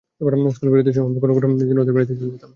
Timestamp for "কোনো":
1.23-1.33, 1.37-1.47